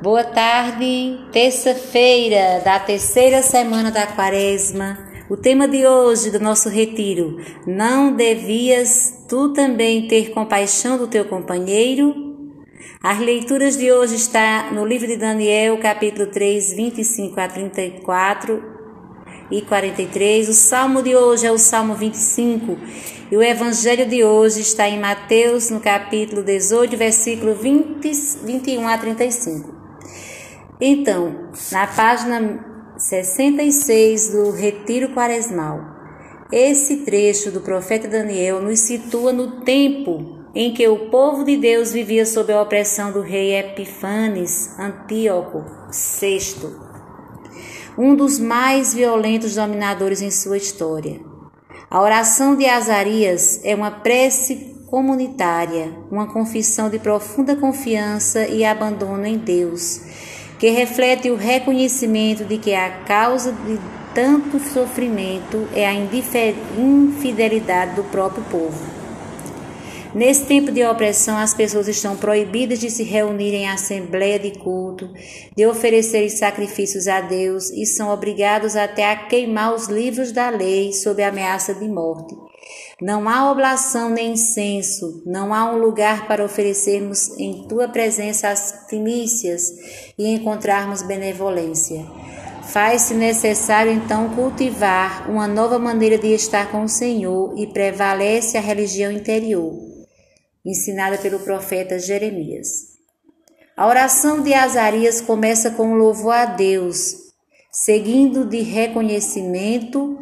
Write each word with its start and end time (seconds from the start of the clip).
Boa 0.00 0.22
tarde, 0.22 1.18
terça-feira 1.32 2.60
da 2.64 2.78
terceira 2.78 3.42
semana 3.42 3.90
da 3.90 4.06
quaresma. 4.06 4.96
O 5.28 5.36
tema 5.36 5.66
de 5.66 5.84
hoje 5.84 6.30
do 6.30 6.38
nosso 6.38 6.68
retiro: 6.68 7.36
Não 7.66 8.14
devias 8.14 9.24
tu 9.28 9.52
também 9.52 10.06
ter 10.06 10.30
compaixão 10.30 10.96
do 10.96 11.08
teu 11.08 11.24
companheiro? 11.24 12.14
As 13.02 13.18
leituras 13.18 13.76
de 13.76 13.90
hoje 13.90 14.14
está 14.14 14.70
no 14.70 14.86
livro 14.86 15.08
de 15.08 15.16
Daniel, 15.16 15.76
capítulo 15.78 16.28
3, 16.28 16.74
25 16.74 17.40
a 17.40 17.48
34 17.48 18.77
e 19.50 19.62
43. 19.62 20.48
O 20.48 20.54
salmo 20.54 21.02
de 21.02 21.14
hoje 21.16 21.46
é 21.46 21.52
o 21.52 21.58
Salmo 21.58 21.94
25 21.94 22.78
e 23.30 23.36
o 23.36 23.42
evangelho 23.42 24.08
de 24.08 24.24
hoje 24.24 24.60
está 24.60 24.88
em 24.88 24.98
Mateus, 24.98 25.70
no 25.70 25.80
capítulo 25.80 26.42
18, 26.42 26.96
versículo 26.96 27.54
20, 27.54 28.10
21 28.44 28.88
a 28.88 28.98
35. 28.98 29.74
Então, 30.80 31.50
na 31.72 31.86
página 31.86 32.64
66 32.96 34.30
do 34.30 34.50
Retiro 34.50 35.10
Quaresmal. 35.10 35.96
Esse 36.50 36.98
trecho 36.98 37.50
do 37.50 37.60
profeta 37.60 38.08
Daniel 38.08 38.60
nos 38.62 38.80
situa 38.80 39.32
no 39.32 39.60
tempo 39.60 40.38
em 40.54 40.72
que 40.72 40.88
o 40.88 41.10
povo 41.10 41.44
de 41.44 41.56
Deus 41.56 41.92
vivia 41.92 42.24
sob 42.24 42.52
a 42.52 42.62
opressão 42.62 43.12
do 43.12 43.20
rei 43.20 43.54
Epifanes 43.54 44.76
Antíoco 44.78 45.64
VI, 45.90 46.87
um 47.98 48.14
dos 48.14 48.38
mais 48.38 48.94
violentos 48.94 49.56
dominadores 49.56 50.22
em 50.22 50.30
sua 50.30 50.56
história. 50.56 51.20
A 51.90 52.00
oração 52.00 52.56
de 52.56 52.64
Azarias 52.64 53.60
é 53.64 53.74
uma 53.74 53.90
prece 53.90 54.74
comunitária, 54.86 55.92
uma 56.10 56.32
confissão 56.32 56.88
de 56.88 56.98
profunda 56.98 57.56
confiança 57.56 58.46
e 58.46 58.64
abandono 58.64 59.26
em 59.26 59.36
Deus 59.36 60.00
que 60.58 60.70
reflete 60.70 61.30
o 61.30 61.36
reconhecimento 61.36 62.44
de 62.44 62.58
que 62.58 62.74
a 62.74 62.90
causa 63.04 63.52
de 63.52 63.78
tanto 64.12 64.58
sofrimento 64.58 65.68
é 65.72 65.86
a 65.86 65.94
infidelidade 65.94 67.94
do 67.94 68.02
próprio 68.04 68.42
povo. 68.50 68.97
Nesse 70.14 70.46
tempo 70.46 70.72
de 70.72 70.82
opressão, 70.84 71.36
as 71.36 71.52
pessoas 71.52 71.86
estão 71.86 72.16
proibidas 72.16 72.78
de 72.78 72.90
se 72.90 73.02
reunir 73.02 73.54
em 73.54 73.68
assembleia 73.68 74.38
de 74.38 74.52
culto, 74.58 75.10
de 75.54 75.66
oferecer 75.66 76.30
sacrifícios 76.30 77.06
a 77.06 77.20
Deus 77.20 77.70
e 77.70 77.84
são 77.84 78.08
obrigados 78.08 78.74
até 78.74 79.10
a 79.10 79.16
queimar 79.16 79.74
os 79.74 79.86
livros 79.86 80.32
da 80.32 80.48
lei 80.48 80.94
sob 80.94 81.22
ameaça 81.22 81.74
de 81.74 81.86
morte. 81.86 82.34
Não 83.00 83.28
há 83.28 83.50
oblação 83.50 84.08
nem 84.08 84.32
incenso, 84.32 85.22
não 85.26 85.52
há 85.52 85.70
um 85.70 85.78
lugar 85.78 86.26
para 86.26 86.44
oferecermos 86.44 87.38
em 87.38 87.66
tua 87.68 87.86
presença 87.86 88.48
as 88.48 88.86
primícias 88.88 89.70
e 90.18 90.26
encontrarmos 90.26 91.02
benevolência. 91.02 92.04
Faz-se 92.64 93.14
necessário 93.14 93.92
então 93.92 94.28
cultivar 94.30 95.30
uma 95.30 95.46
nova 95.46 95.78
maneira 95.78 96.18
de 96.18 96.34
estar 96.34 96.70
com 96.70 96.82
o 96.82 96.88
Senhor 96.88 97.54
e 97.56 97.66
prevalece 97.66 98.58
a 98.58 98.60
religião 98.60 99.10
interior, 99.10 99.87
ensinada 100.70 101.18
pelo 101.18 101.40
profeta 101.40 101.98
Jeremias. 101.98 102.98
A 103.76 103.86
oração 103.86 104.42
de 104.42 104.52
Azarias 104.52 105.20
começa 105.20 105.70
com 105.70 105.88
um 105.88 105.94
louvor 105.94 106.34
a 106.34 106.44
Deus, 106.44 107.14
seguindo 107.70 108.44
de 108.44 108.60
reconhecimento 108.60 110.18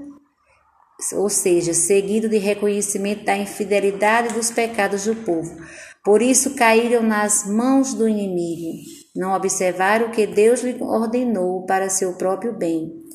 ou 1.14 1.28
seja, 1.28 1.74
seguido 1.74 2.28
de 2.28 2.38
reconhecimento 2.38 3.24
da 3.24 3.36
infidelidade 3.36 4.32
dos 4.32 4.50
pecados 4.50 5.04
do 5.04 5.14
povo. 5.14 5.54
Por 6.02 6.22
isso 6.22 6.54
caíram 6.54 7.02
nas 7.02 7.46
mãos 7.46 7.92
do 7.92 8.08
inimigo, 8.08 8.82
não 9.14 9.34
observaram 9.34 10.06
o 10.06 10.10
que 10.10 10.26
Deus 10.26 10.62
lhe 10.62 10.80
ordenou 10.80 11.66
para 11.66 11.90
seu 11.90 12.14
próprio 12.14 12.56
bem. 12.56 13.05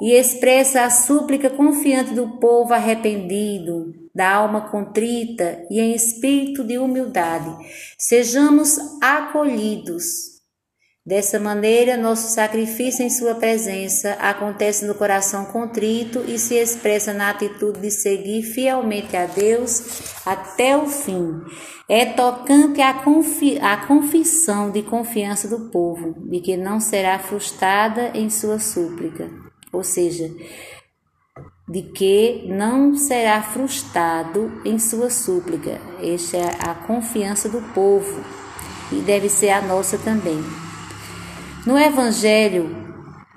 E 0.00 0.12
expressa 0.12 0.82
a 0.82 0.90
súplica 0.90 1.48
confiante 1.48 2.14
do 2.14 2.38
povo 2.38 2.72
arrependido, 2.72 3.92
da 4.14 4.34
alma 4.34 4.68
contrita 4.68 5.64
e 5.70 5.80
em 5.80 5.94
espírito 5.94 6.64
de 6.64 6.78
humildade. 6.78 7.54
Sejamos 7.98 8.78
acolhidos 9.00 10.34
Dessa 11.06 11.38
maneira, 11.38 11.98
nosso 11.98 12.28
sacrifício 12.28 13.04
em 13.04 13.10
Sua 13.10 13.34
presença 13.34 14.12
acontece 14.12 14.86
no 14.86 14.94
coração 14.94 15.44
contrito 15.44 16.24
e 16.26 16.38
se 16.38 16.54
expressa 16.54 17.12
na 17.12 17.28
atitude 17.28 17.78
de 17.78 17.90
seguir 17.90 18.42
fielmente 18.42 19.14
a 19.14 19.26
Deus 19.26 20.00
até 20.24 20.74
o 20.74 20.86
fim. 20.86 21.42
É 21.90 22.06
tocante 22.06 22.80
a, 22.80 22.94
confi 22.94 23.60
confissão 23.86 24.70
de 24.70 24.82
confiança 24.82 25.46
do 25.46 25.68
povo, 25.68 26.14
de 26.26 26.40
que 26.40 26.56
não 26.56 26.80
será 26.80 27.18
frustrada 27.18 28.10
em 28.14 28.30
sua 28.30 28.58
súplica, 28.58 29.30
ou 29.74 29.84
seja, 29.84 30.30
de 31.68 31.82
que 31.82 32.44
não 32.46 32.94
será 32.94 33.42
frustrado 33.42 34.60
em 34.64 34.78
sua 34.78 35.08
súplica. 35.10 35.80
Esta 36.02 36.36
é 36.36 36.48
a 36.60 36.74
confiança 36.74 37.48
do 37.48 37.60
povo 37.72 38.22
e 38.92 38.96
deve 38.96 39.28
ser 39.28 39.50
a 39.50 39.62
nossa 39.62 39.96
também. 39.98 40.42
No 41.66 41.78
Evangelho, 41.78 42.76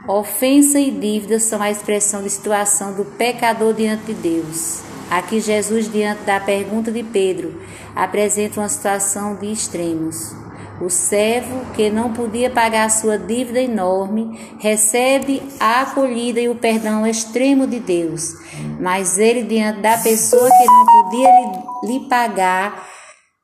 ofensa 0.08 0.80
e 0.80 0.92
dívida 0.92 1.40
são 1.40 1.62
a 1.62 1.72
expressão 1.72 2.22
de 2.22 2.30
situação 2.30 2.94
do 2.94 3.06
pecador 3.06 3.74
diante 3.74 4.14
de 4.14 4.14
Deus. 4.14 4.81
Aqui, 5.09 5.40
Jesus, 5.40 5.90
diante 5.90 6.24
da 6.24 6.38
pergunta 6.38 6.92
de 6.92 7.02
Pedro, 7.02 7.62
apresenta 7.96 8.59
uma 8.59 8.68
situação 8.68 9.36
de 9.36 9.50
extremos. 9.50 10.36
O 10.80 10.90
servo, 10.90 11.66
que 11.74 11.90
não 11.90 12.14
podia 12.14 12.50
pagar 12.50 12.90
sua 12.92 13.18
dívida 13.18 13.60
enorme, 13.60 14.40
recebe 14.60 15.42
a 15.60 15.82
acolhida 15.82 16.40
e 16.40 16.50
o 16.50 16.56
perdão 16.56 17.06
extremo 17.06 17.66
de 17.66 17.80
Deus. 17.80 18.34
Mas 18.80 19.18
ele, 19.18 19.44
diante 19.44 19.82
da 19.82 19.98
pessoa 19.98 20.48
que 20.50 20.66
não 20.66 20.86
podia 20.86 21.30
lhe, 21.30 21.94
lhe 21.94 22.08
pagar, 22.08 22.88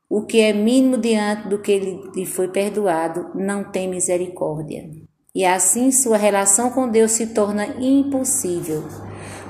o 0.08 0.22
que 0.22 0.42
é 0.42 0.54
mínimo 0.54 0.96
diante 0.96 1.48
do 1.48 1.58
que 1.58 2.02
lhe 2.16 2.26
foi 2.26 2.48
perdoado, 2.48 3.32
não 3.34 3.64
tem 3.64 3.90
misericórdia. 3.90 4.84
E 5.34 5.44
assim 5.44 5.92
sua 5.92 6.18
relação 6.18 6.70
com 6.70 6.88
Deus 6.88 7.14
se 7.14 7.28
torna 7.28 7.66
impossível. 7.80 8.84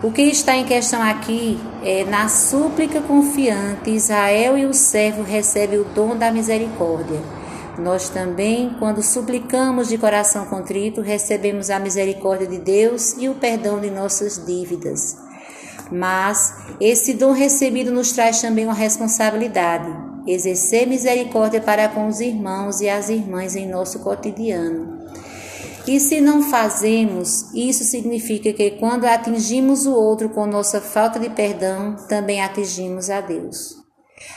O 0.02 0.10
que 0.10 0.22
está 0.22 0.56
em 0.56 0.64
questão 0.64 1.02
aqui 1.02 1.60
é 1.84 2.06
na 2.06 2.30
súplica 2.30 3.02
confiante, 3.02 3.90
Israel 3.90 4.58
e 4.58 4.66
o 4.66 4.74
servo 4.74 5.24
recebem 5.24 5.80
o 5.80 5.84
dom 5.84 6.16
da 6.16 6.32
misericórdia. 6.32 7.20
Nós 7.78 8.10
também, 8.10 8.76
quando 8.80 9.02
suplicamos 9.02 9.90
de 9.90 9.98
coração 9.98 10.46
contrito, 10.46 11.02
recebemos 11.02 11.70
a 11.70 11.80
misericórdia 11.80 12.48
de 12.48 12.60
Deus 12.60 13.14
e 13.18 13.28
o 13.30 13.36
perdão 13.36 13.80
de 13.80 13.90
nossas 13.90 14.46
dívidas. 14.46 15.18
Mas 15.92 16.54
esse 16.80 17.14
dom 17.14 17.32
recebido 17.32 17.92
nos 17.92 18.12
traz 18.12 18.42
também 18.42 18.66
uma 18.66 18.74
responsabilidade 18.74 20.14
exercer 20.26 20.88
misericórdia 20.88 21.62
para 21.62 21.90
com 21.90 22.08
os 22.08 22.20
irmãos 22.20 22.82
e 22.82 22.90
as 22.90 23.10
irmãs 23.10 23.56
em 23.56 23.68
nosso 23.68 24.00
cotidiano. 24.00 25.04
E 25.86 26.00
se 26.00 26.22
não 26.22 26.42
fazemos, 26.42 27.54
isso 27.54 27.84
significa 27.84 28.54
que 28.54 28.72
quando 28.72 29.06
atingimos 29.06 29.86
o 29.86 29.94
outro 29.94 30.30
com 30.30 30.46
nossa 30.46 30.80
falta 30.80 31.20
de 31.20 31.30
perdão, 31.30 31.98
também 32.08 32.42
atingimos 32.42 33.10
a 33.10 33.20
Deus. 33.20 33.83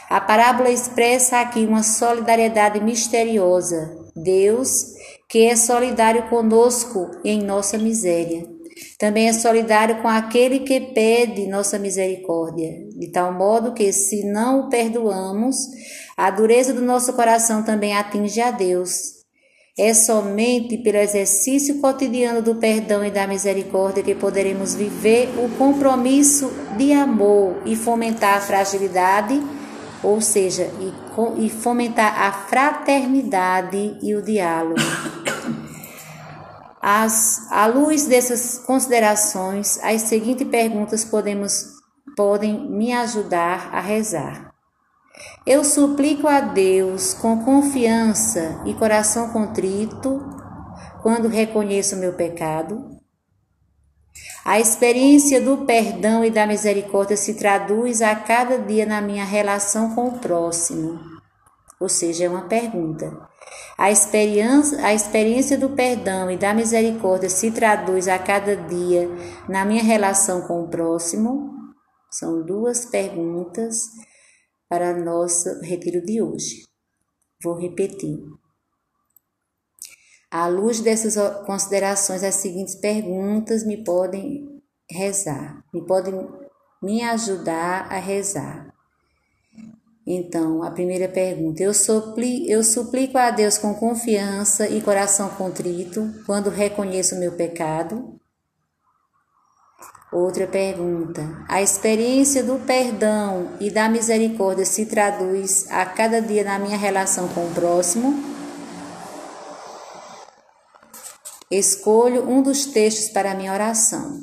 A 0.09 0.21
parábola 0.21 0.71
expressa 0.71 1.41
aqui 1.41 1.65
uma 1.65 1.83
solidariedade 1.83 2.81
misteriosa. 2.81 4.07
Deus, 4.15 4.87
que 5.29 5.47
é 5.47 5.57
solidário 5.57 6.29
conosco 6.29 7.11
em 7.25 7.43
nossa 7.43 7.77
miséria. 7.77 8.47
Também 8.99 9.29
é 9.29 9.33
solidário 9.33 10.03
com 10.03 10.09
aquele 10.09 10.61
que 10.61 10.81
pede 10.81 11.47
nossa 11.47 11.79
misericórdia, 11.79 12.73
de 12.99 13.11
tal 13.11 13.33
modo 13.33 13.73
que, 13.73 13.93
se 13.93 14.25
não 14.25 14.61
o 14.61 14.69
perdoamos, 14.69 15.57
a 16.17 16.31
dureza 16.31 16.73
do 16.73 16.83
nosso 16.83 17.13
coração 17.15 17.63
também 17.63 17.95
atinge 17.95 18.41
a 18.41 18.51
Deus. 18.51 19.17
É 19.79 19.93
somente 19.93 20.79
pelo 20.79 20.97
exercício 20.97 21.79
cotidiano 21.81 22.41
do 22.41 22.55
perdão 22.55 23.05
e 23.05 23.11
da 23.11 23.27
misericórdia 23.27 24.03
que 24.03 24.15
poderemos 24.15 24.75
viver 24.75 25.29
o 25.39 25.51
compromisso 25.57 26.51
de 26.79 26.93
amor 26.93 27.61
e 27.67 27.77
fomentar 27.77 28.39
a 28.39 28.41
fragilidade, 28.41 29.39
ou 30.03 30.21
seja, 30.21 30.71
e 31.39 31.51
fomentar 31.51 32.23
a 32.23 32.33
fraternidade 32.33 33.99
e 34.03 34.15
o 34.15 34.23
diálogo. 34.23 34.77
As, 36.81 37.51
à 37.51 37.67
luz 37.67 38.07
dessas 38.07 38.59
considerações, 38.61 39.77
as 39.83 40.03
seguintes 40.03 40.47
perguntas 40.47 41.05
podemos, 41.05 41.65
podem 42.17 42.71
me 42.71 42.93
ajudar 42.93 43.71
a 43.73 43.81
rezar. 43.81 44.55
Eu 45.45 45.65
suplico 45.65 46.29
a 46.29 46.41
Deus 46.41 47.13
com 47.15 47.45
confiança 47.45 48.63
e 48.67 48.75
coração 48.75 49.31
contrito 49.31 50.21
quando 51.03 51.27
reconheço 51.27 51.97
meu 51.97 52.13
pecado. 52.13 52.96
A 54.45 54.61
experiência 54.61 55.41
do 55.41 55.67
perdão 55.67 56.25
e 56.25 56.31
da 56.31 56.47
misericórdia 56.47 57.17
se 57.17 57.35
traduz 57.35 58.01
a 58.01 58.15
cada 58.15 58.59
dia 58.59 58.87
na 58.87 59.01
minha 59.01 59.25
relação 59.25 59.95
com 59.95 60.09
o 60.09 60.19
próximo. 60.19 61.01
ou 61.81 61.89
seja, 61.89 62.25
é 62.25 62.29
uma 62.29 62.49
pergunta. 62.49 63.29
A 63.77 63.91
experiência, 63.91 64.79
a 64.87 64.95
experiência 64.95 65.59
do 65.59 65.71
perdão 65.71 66.31
e 66.31 66.37
da 66.37 66.55
misericórdia 66.55 67.29
se 67.29 67.51
traduz 67.51 68.09
a 68.09 68.19
cada 68.19 68.57
dia 68.57 69.09
na 69.49 69.65
minha 69.65 69.83
relação 69.83 70.43
com 70.43 70.63
o 70.63 70.69
próximo? 70.69 71.55
São 72.11 72.43
duas 72.43 72.87
perguntas 72.87 73.83
para 74.69 74.97
nosso 74.97 75.61
retiro 75.61 76.01
de 76.05 76.23
hoje. 76.23 76.63
Vou 77.43 77.59
repetir. 77.61 78.17
À 80.31 80.49
luz 80.49 80.81
dessas 80.81 81.17
considerações, 81.45 82.23
as 82.25 82.35
seguintes 82.37 82.75
perguntas 82.75 83.65
me 83.65 83.85
podem 83.85 84.63
rezar, 84.91 85.63
me 85.73 85.85
podem 85.87 86.29
me 86.83 87.03
ajudar 87.03 87.87
a 87.91 87.99
rezar. 87.99 88.73
Então, 90.07 90.63
a 90.63 90.71
primeira 90.71 91.09
pergunta: 91.09 91.63
eu, 91.63 91.73
eu 92.47 92.63
suplico 92.63 93.19
a 93.19 93.31
Deus 93.31 93.59
com 93.59 93.75
confiança 93.75 94.69
e 94.69 94.81
coração 94.81 95.29
contrito 95.31 96.13
quando 96.25 96.49
reconheço 96.49 97.17
o 97.17 97.19
meu 97.19 97.33
pecado? 97.33 98.19
Outra 100.13 100.47
pergunta: 100.47 101.45
a 101.49 101.61
experiência 101.61 102.45
do 102.45 102.61
perdão 102.65 103.51
e 103.59 103.71
da 103.71 103.89
misericórdia 103.89 104.65
se 104.65 104.87
traduz 104.87 105.67
a 105.71 105.85
cada 105.85 106.21
dia 106.21 106.45
na 106.45 106.59
minha 106.59 106.79
relação 106.79 107.27
com 107.29 107.47
o 107.47 107.55
próximo? 107.55 108.36
Escolho 111.51 112.29
um 112.29 112.43
dos 112.43 112.67
textos 112.67 113.09
para 113.11 113.35
minha 113.35 113.53
oração. 113.53 114.21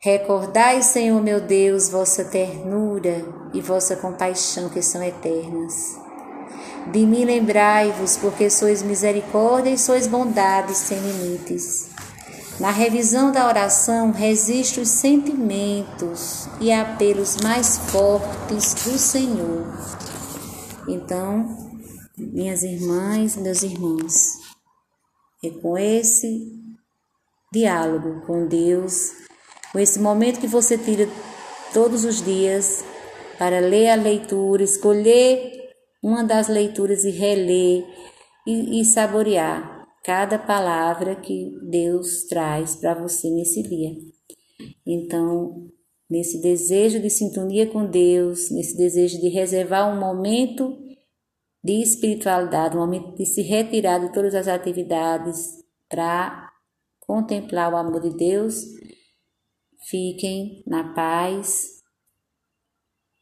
Recordai, 0.00 0.82
Senhor 0.82 1.22
meu 1.22 1.40
Deus, 1.40 1.88
vossa 1.88 2.24
ternura 2.24 3.24
e 3.54 3.60
vossa 3.60 3.96
compaixão 3.96 4.68
que 4.68 4.82
são 4.82 5.02
eternas. 5.02 5.98
De 6.90 7.06
mim 7.06 7.24
lembrai-vos, 7.24 8.16
porque 8.16 8.50
sois 8.50 8.82
misericórdia 8.82 9.70
e 9.70 9.78
sois 9.78 10.06
bondade 10.06 10.74
sem 10.74 10.98
limites. 10.98 11.90
Na 12.58 12.70
revisão 12.70 13.32
da 13.32 13.46
oração, 13.46 14.10
resisto 14.10 14.80
os 14.80 14.88
sentimentos 14.88 16.48
e 16.60 16.72
apelos 16.72 17.36
mais 17.38 17.78
fortes 17.78 18.74
do 18.74 18.98
Senhor. 18.98 19.66
Então, 20.88 21.61
minhas 22.22 22.62
irmãs, 22.62 23.36
meus 23.36 23.62
irmãos, 23.62 24.38
é 25.44 25.50
com 25.50 25.76
esse 25.76 26.62
diálogo 27.52 28.24
com 28.26 28.46
Deus, 28.46 29.12
com 29.72 29.78
esse 29.78 29.98
momento 29.98 30.40
que 30.40 30.46
você 30.46 30.78
tira 30.78 31.08
todos 31.72 32.04
os 32.04 32.22
dias 32.22 32.84
para 33.38 33.60
ler 33.60 33.88
a 33.90 33.94
leitura, 33.94 34.62
escolher 34.62 35.70
uma 36.02 36.22
das 36.22 36.48
leituras 36.48 37.04
e 37.04 37.10
reler 37.10 37.84
e, 38.46 38.80
e 38.80 38.84
saborear 38.84 39.86
cada 40.04 40.38
palavra 40.38 41.14
que 41.14 41.58
Deus 41.62 42.24
traz 42.24 42.76
para 42.76 42.94
você 42.94 43.30
nesse 43.30 43.62
dia. 43.62 43.90
Então, 44.86 45.68
nesse 46.10 46.40
desejo 46.40 47.00
de 47.00 47.08
sintonia 47.08 47.66
com 47.66 47.86
Deus, 47.86 48.50
nesse 48.50 48.76
desejo 48.76 49.20
de 49.20 49.28
reservar 49.28 49.94
um 49.94 49.98
momento 49.98 50.76
de 51.62 51.82
espiritualidade, 51.82 52.76
um 52.76 52.80
momento 52.80 53.14
de 53.14 53.24
se 53.24 53.42
retirar 53.42 54.00
de 54.00 54.12
todas 54.12 54.34
as 54.34 54.48
atividades 54.48 55.62
para 55.88 56.50
contemplar 57.00 57.72
o 57.72 57.76
amor 57.76 58.00
de 58.00 58.16
Deus. 58.16 58.64
Fiquem 59.88 60.62
na 60.66 60.92
paz 60.94 61.82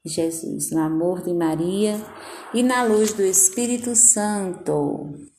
de 0.05 0.13
Jesus, 0.13 0.71
no 0.71 0.81
amor 0.81 1.23
de 1.23 1.35
Maria 1.35 1.97
e 2.55 2.63
na 2.63 2.83
luz 2.83 3.13
do 3.13 3.23
Espírito 3.23 3.95
Santo. 3.95 5.30